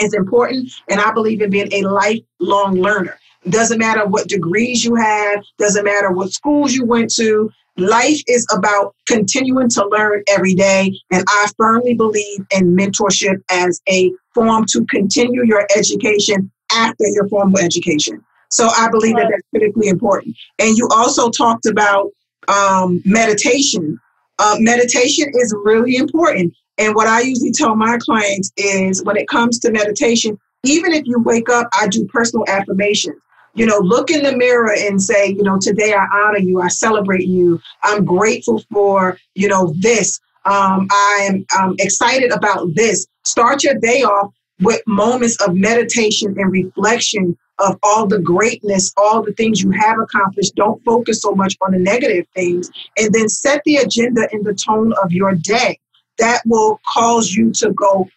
[0.00, 3.18] is important, and I believe in being a lifelong learner.
[3.48, 7.50] Doesn't matter what degrees you have, doesn't matter what schools you went to.
[7.76, 10.92] Life is about continuing to learn every day.
[11.12, 17.28] And I firmly believe in mentorship as a form to continue your education after your
[17.28, 18.24] formal education.
[18.50, 20.36] So I believe that that's critically important.
[20.58, 22.10] And you also talked about
[22.48, 24.00] um, meditation.
[24.38, 26.54] Uh, meditation is really important.
[26.78, 31.06] And what I usually tell my clients is when it comes to meditation, even if
[31.06, 33.20] you wake up, I do personal affirmations
[33.56, 36.68] you know, look in the mirror and say, you know, today I honor you, I
[36.68, 40.20] celebrate you, I'm grateful for, you know, this.
[40.44, 43.06] Um, I'm, I'm excited about this.
[43.24, 49.22] Start your day off with moments of meditation and reflection of all the greatness, all
[49.22, 50.54] the things you have accomplished.
[50.54, 52.70] Don't focus so much on the negative things.
[52.98, 55.78] And then set the agenda in the tone of your day.
[56.18, 58.08] That will cause you to go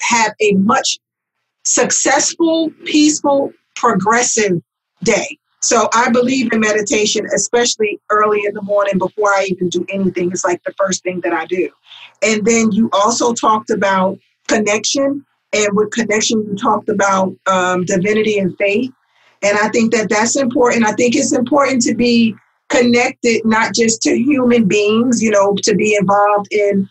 [0.00, 0.98] have a much
[1.64, 4.60] successful, peaceful, progressive
[5.02, 5.38] day.
[5.60, 10.30] So I believe in meditation, especially early in the morning before I even do anything.
[10.30, 11.70] It's like the first thing that I do.
[12.22, 15.24] And then you also talked about connection.
[15.56, 18.90] And with connection, you talked about um, divinity and faith.
[19.42, 20.84] And I think that that's important.
[20.84, 22.34] I think it's important to be
[22.68, 26.88] connected, not just to human beings, you know, to be involved in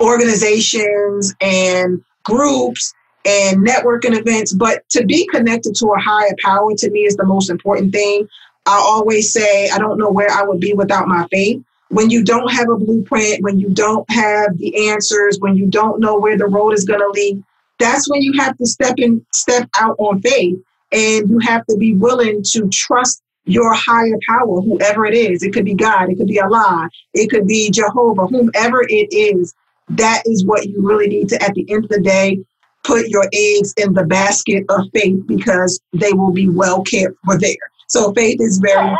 [0.00, 2.92] organizations and groups
[3.24, 7.26] and networking events, but to be connected to a higher power to me is the
[7.26, 8.26] most important thing.
[8.66, 11.62] I always say, I don't know where I would be without my faith.
[11.88, 16.00] When you don't have a blueprint, when you don't have the answers, when you don't
[16.00, 17.42] know where the road is going to lead,
[17.80, 20.58] that's when you have to step in, step out on faith,
[20.92, 25.42] and you have to be willing to trust your higher power, whoever it is.
[25.42, 29.54] It could be God, it could be Allah, it could be Jehovah, whomever it is.
[29.88, 32.38] That is what you really need to, at the end of the day,
[32.84, 37.38] put your eggs in the basket of faith because they will be well cared for
[37.38, 37.70] there.
[37.88, 38.86] So faith is very.
[38.86, 38.96] Yeah.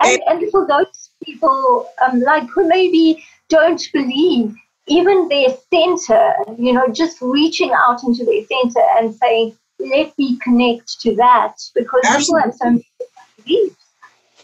[0.00, 4.54] And, and, and for those people um, like who maybe don't believe
[4.88, 10.38] even their center, you know, just reaching out into their center and saying, let me
[10.38, 12.24] connect to that because Absolutely.
[12.24, 12.70] people have so
[13.46, 13.70] many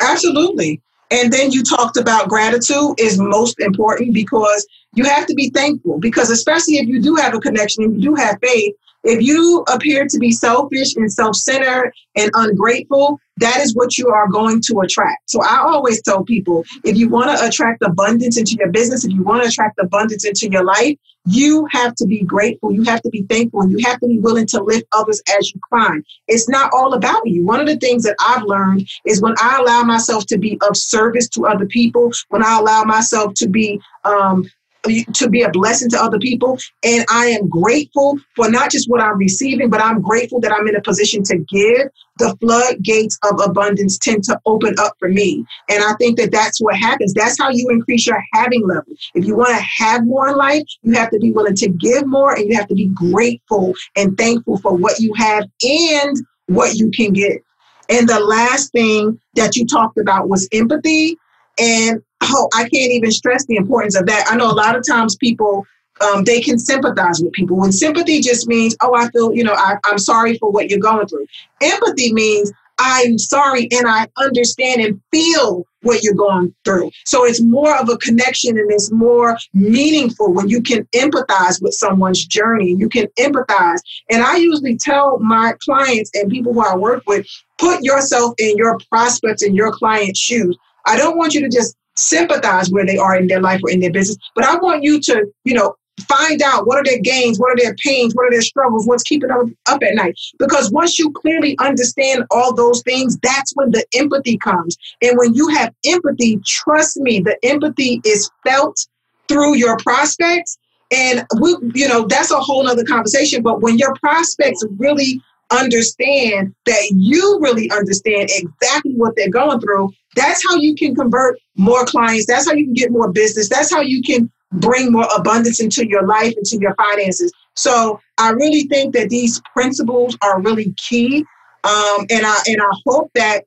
[0.01, 0.81] Absolutely.
[1.11, 5.99] And then you talked about gratitude is most important because you have to be thankful
[5.99, 8.75] because especially if you do have a connection and you do have faith,
[9.05, 14.29] if you appear to be selfish and self-centered and ungrateful, that is what you are
[14.29, 15.29] going to attract.
[15.31, 19.13] So I always tell people if you want to attract abundance into your business, if
[19.13, 20.97] you want to attract abundance into your life,
[21.27, 22.73] you have to be grateful.
[22.73, 25.53] You have to be thankful and you have to be willing to lift others as
[25.53, 26.05] you climb.
[26.29, 27.45] It's not all about you.
[27.45, 30.77] One of the things that I've learned is when I allow myself to be of
[30.77, 34.45] service to other people, when I allow myself to be um,
[34.85, 36.59] to be a blessing to other people.
[36.85, 40.67] And I am grateful for not just what I'm receiving, but I'm grateful that I'm
[40.69, 41.89] in a position to give.
[42.19, 45.45] The floodgates of abundance tend to open up for me.
[45.69, 47.13] And I think that that's what happens.
[47.13, 48.93] That's how you increase your having level.
[49.15, 52.07] If you want to have more in life, you have to be willing to give
[52.07, 56.17] more and you have to be grateful and thankful for what you have and
[56.47, 57.43] what you can get.
[57.89, 61.19] And the last thing that you talked about was empathy.
[61.59, 64.27] And oh, I can't even stress the importance of that.
[64.29, 65.67] I know a lot of times people
[66.01, 67.57] um, they can sympathize with people.
[67.57, 70.81] When sympathy just means, oh, I feel, you know, I, I'm sorry for what you're
[70.81, 71.27] going through.
[71.61, 76.91] Empathy means I'm sorry and I understand and feel what you're going through.
[77.05, 81.75] So it's more of a connection and it's more meaningful when you can empathize with
[81.75, 82.75] someone's journey.
[82.77, 83.81] You can empathize.
[84.11, 87.27] And I usually tell my clients and people who I work with,
[87.59, 90.57] put yourself in your prospects and your client's shoes.
[90.87, 93.81] I don't want you to just sympathize where they are in their life or in
[93.81, 97.39] their business, but I want you to, you know, find out what are their gains,
[97.39, 100.19] what are their pains, what are their struggles, what's keeping them up at night.
[100.39, 104.77] Because once you clearly understand all those things, that's when the empathy comes.
[105.03, 108.87] And when you have empathy, trust me, the empathy is felt
[109.29, 110.59] through your prospects.
[110.93, 113.43] And we, you know, that's a whole other conversation.
[113.43, 119.91] But when your prospects really understand that you really understand exactly what they're going through,
[120.17, 122.27] that's how you can convert more clients.
[122.27, 123.49] That's how you can get more business.
[123.49, 127.33] That's how you can bring more abundance into your life, into your finances.
[127.57, 131.25] So I really think that these principles are really key.
[131.65, 133.45] Um, and I and I hope that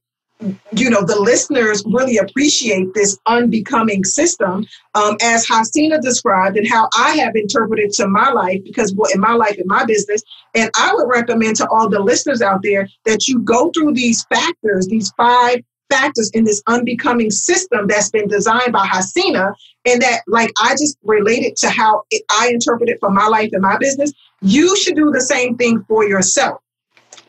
[0.72, 6.90] you know the listeners really appreciate this unbecoming system um, as Haseena described and how
[6.96, 10.22] i have interpreted to my life because what in my life in my business.
[10.56, 14.26] And i would recommend to all the listeners out there that you go through these
[14.26, 19.54] factors these five factors in this unbecoming system that's been designed by Haseena.
[19.86, 23.50] And that like i just related to how it, i interpret it for my life
[23.54, 24.12] and my business.
[24.42, 26.62] You should do the same thing for yourself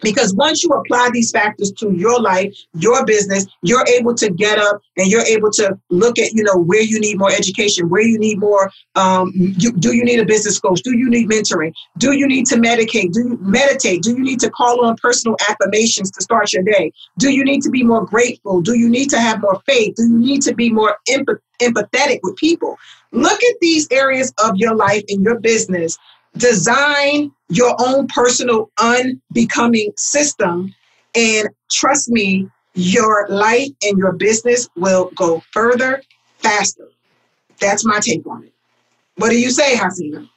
[0.00, 4.58] because once you apply these factors to your life, your business, you're able to get
[4.58, 8.02] up and you're able to look at, you know, where you need more education, where
[8.02, 8.70] you need more.
[8.94, 10.80] Um, you, do you need a business coach?
[10.82, 11.72] Do you need mentoring?
[11.98, 13.12] Do you need to medicate?
[13.12, 14.02] Do you meditate?
[14.02, 16.92] Do you need to call on personal affirmations to start your day?
[17.18, 18.60] Do you need to be more grateful?
[18.60, 19.96] Do you need to have more faith?
[19.96, 22.76] Do you need to be more empath- empathetic with people?
[23.12, 25.98] Look at these areas of your life and your business
[26.36, 30.74] design your own personal unbecoming system
[31.14, 36.02] and trust me your life and your business will go further
[36.38, 36.88] faster.
[37.60, 38.52] That's my take on it.
[39.16, 40.28] What do you say Haseena?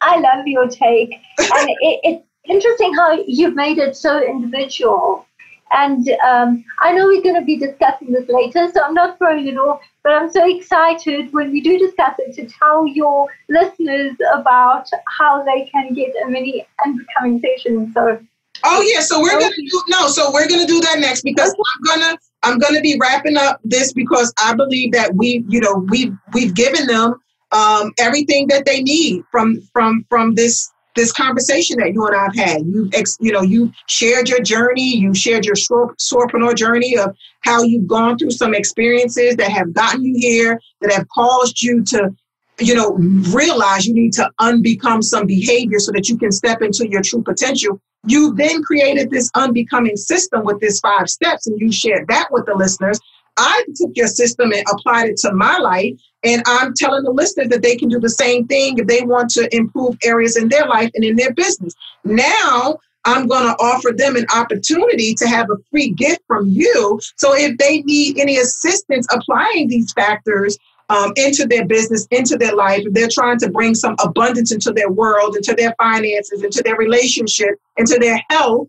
[0.00, 1.12] I love your take.
[1.38, 5.26] And it, it's interesting how you've made it so individual
[5.72, 9.46] and um, I know we're going to be discussing this later, so I'm not throwing
[9.46, 9.80] it off.
[10.02, 14.88] But I'm so excited when we do discuss it to tell your listeners about
[15.18, 17.92] how they can get a mini unbecoming session.
[17.92, 18.18] So.
[18.64, 22.00] Oh yeah, so we're gonna do no, so we're gonna do that next because I'm
[22.00, 26.12] gonna I'm gonna be wrapping up this because I believe that we you know we
[26.32, 27.14] we've given them
[27.52, 32.34] um, everything that they need from from from this this conversation that you and I've
[32.34, 32.66] had.
[32.66, 32.90] You,
[33.20, 34.96] you know, you shared your journey.
[34.96, 40.04] You shared your soarpreneur journey of how you've gone through some experiences that have gotten
[40.04, 42.10] you here, that have caused you to,
[42.58, 42.94] you know,
[43.32, 47.22] realize you need to unbecome some behavior so that you can step into your true
[47.22, 47.80] potential.
[48.06, 52.46] You then created this unbecoming system with this five steps, and you shared that with
[52.46, 52.98] the listeners.
[53.36, 55.92] I took your system and applied it to my life.
[56.24, 59.30] And I'm telling the listeners that they can do the same thing if they want
[59.30, 61.74] to improve areas in their life and in their business.
[62.04, 67.00] Now, I'm going to offer them an opportunity to have a free gift from you.
[67.16, 70.58] So if they need any assistance applying these factors
[70.90, 74.72] um, into their business, into their life, if they're trying to bring some abundance into
[74.72, 78.68] their world, into their finances, into their relationship, into their health,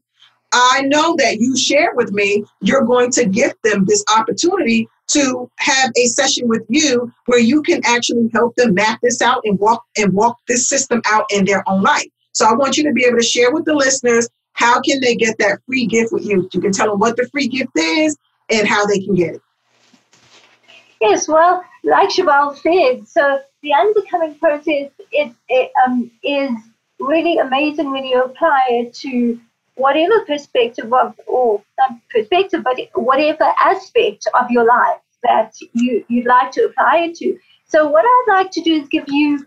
[0.51, 5.49] I know that you shared with me, you're going to give them this opportunity to
[5.57, 9.59] have a session with you where you can actually help them map this out and
[9.59, 12.07] walk and walk this system out in their own life.
[12.33, 15.15] So I want you to be able to share with the listeners how can they
[15.15, 16.47] get that free gift with you.
[16.53, 18.17] You can tell them what the free gift is
[18.49, 19.41] and how they can get it.
[21.01, 26.51] Yes, well, like Chevelle said, so the unbecoming process it, it um, is
[26.99, 29.39] really amazing when you apply it to
[29.79, 36.25] whatever perspective of, or not perspective, but whatever aspect of your life that you, you'd
[36.25, 37.37] like to apply it to.
[37.65, 39.45] So what I'd like to do is give you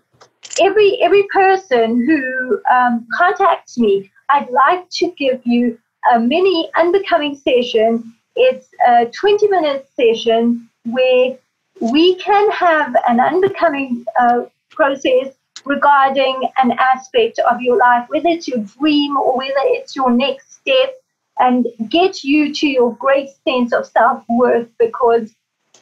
[0.60, 5.78] every every person who um, contacts me, I'd like to give you
[6.12, 8.14] a mini unbecoming session.
[8.36, 11.38] It's a 20 minute session where
[11.80, 15.34] we can have an unbecoming uh, process
[15.64, 20.54] regarding an aspect of your life, whether it's your dream or whether it's your next
[20.54, 20.94] step,
[21.38, 25.32] and get you to your great sense of self worth because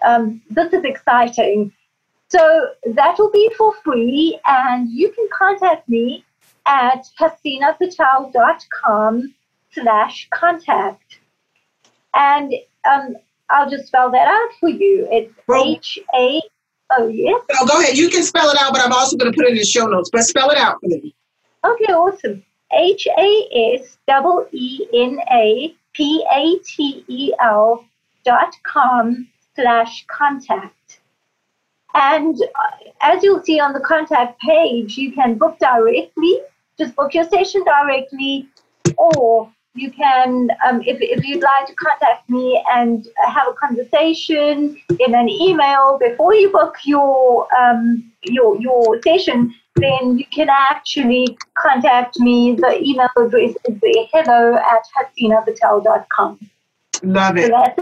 [0.04, 1.72] um, this is exciting.
[2.28, 6.24] So that will be for free, and you can contact me
[6.66, 9.34] at haseenapatel.com
[9.72, 11.18] slash contact.
[12.14, 12.54] And
[12.90, 13.16] um,
[13.50, 15.08] I'll just spell that out for you.
[15.10, 16.40] It's H A
[16.98, 17.32] Oh, yeah?
[17.54, 17.96] Oh, go ahead.
[17.96, 19.86] You can spell it out, but I'm also going to put it in the show
[19.86, 20.10] notes.
[20.12, 21.14] But spell it out for me.
[21.64, 22.44] Okay, awesome.
[22.72, 27.84] H A S double E N A P A T E L
[28.24, 31.00] dot com slash contact.
[31.94, 36.38] And uh, as you'll see on the contact page, you can book directly,
[36.78, 38.48] just book your session directly,
[38.96, 44.76] or you can, um, if, if you'd like to contact me and have a conversation
[44.98, 51.38] in an email before you book your um, your your session, then you can actually
[51.56, 52.56] contact me.
[52.56, 53.78] The email address is
[54.12, 56.50] hello at haseenapatel.com.
[57.02, 57.46] Love it.
[57.46, 57.78] So that's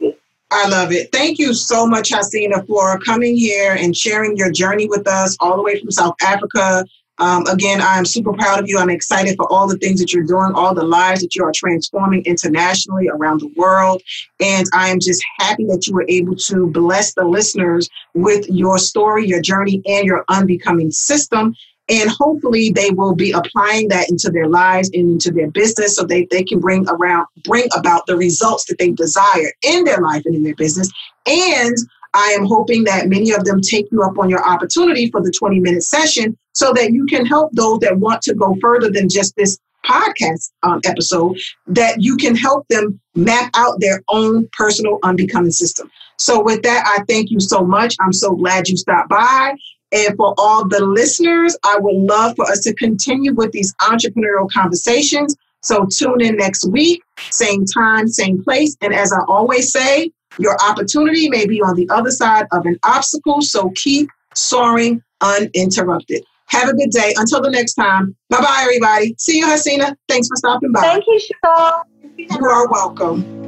[0.00, 0.18] it.
[0.54, 1.10] I love it.
[1.12, 5.56] Thank you so much, Haseena, for coming here and sharing your journey with us all
[5.56, 6.84] the way from South Africa
[7.18, 8.78] um, again, I'm super proud of you.
[8.78, 11.52] I'm excited for all the things that you're doing, all the lives that you are
[11.54, 14.02] transforming internationally around the world.
[14.40, 18.78] And I am just happy that you were able to bless the listeners with your
[18.78, 21.54] story, your journey, and your unbecoming system.
[21.88, 26.04] And hopefully they will be applying that into their lives and into their business so
[26.04, 30.22] they, they can bring around bring about the results that they desire in their life
[30.24, 30.90] and in their business.
[31.26, 31.76] And
[32.14, 35.30] I am hoping that many of them take you up on your opportunity for the
[35.30, 39.08] 20 minute session so that you can help those that want to go further than
[39.08, 44.98] just this podcast um, episode, that you can help them map out their own personal
[45.02, 45.90] unbecoming system.
[46.18, 47.96] So, with that, I thank you so much.
[48.00, 49.54] I'm so glad you stopped by.
[49.90, 54.50] And for all the listeners, I would love for us to continue with these entrepreneurial
[54.50, 55.36] conversations.
[55.62, 58.76] So, tune in next week, same time, same place.
[58.80, 62.78] And as I always say, your opportunity may be on the other side of an
[62.82, 66.22] obstacle, so keep soaring uninterrupted.
[66.46, 67.14] Have a good day.
[67.16, 68.14] Until the next time.
[68.28, 69.14] Bye bye, everybody.
[69.18, 69.96] See you, Haseena.
[70.08, 70.80] Thanks for stopping by.
[70.80, 71.82] Thank you, Cheryl.
[72.18, 73.42] You are welcome.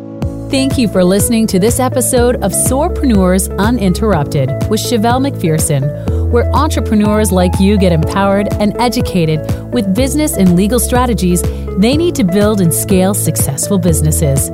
[0.50, 7.32] Thank you for listening to this episode of Soarpreneurs Uninterrupted with Chevelle McPherson, where entrepreneurs
[7.32, 9.40] like you get empowered and educated
[9.72, 11.42] with business and legal strategies
[11.78, 14.50] they need to build and scale successful businesses.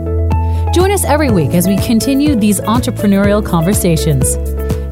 [0.73, 4.35] Join us every week as we continue these entrepreneurial conversations.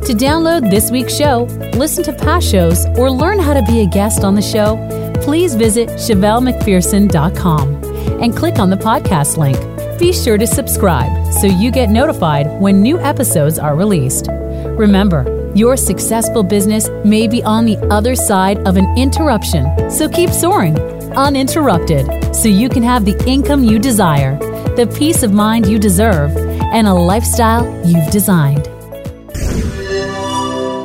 [0.09, 1.43] To download this week's show,
[1.74, 4.74] listen to past shows, or learn how to be a guest on the show,
[5.22, 7.85] please visit ChevelleMcPherson.com
[8.20, 9.57] and click on the podcast link.
[10.01, 14.26] Be sure to subscribe so you get notified when new episodes are released.
[14.31, 20.31] Remember, your successful business may be on the other side of an interruption, so keep
[20.31, 20.76] soaring
[21.12, 24.37] uninterrupted so you can have the income you desire
[24.79, 28.64] the peace of mind you deserve, and a lifestyle you've designed.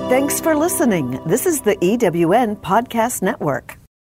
[0.09, 1.19] Thanks for listening.
[1.27, 3.77] This is the EWN Podcast Network.